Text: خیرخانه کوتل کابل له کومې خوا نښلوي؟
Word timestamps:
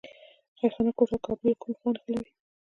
خیرخانه 0.57 0.91
کوتل 0.97 1.17
کابل 1.25 1.45
له 1.49 1.55
کومې 1.61 1.75
خوا 1.79 1.89
نښلوي؟ 1.93 2.31